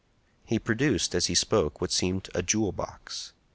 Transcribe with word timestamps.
He 0.47 0.57
produced, 0.57 1.13
as 1.13 1.27
he 1.27 1.35
spoke, 1.35 1.79
what 1.79 1.91
seemed 1.91 2.27
a 2.33 2.41
jewel 2.41 2.71
box. 2.71 3.33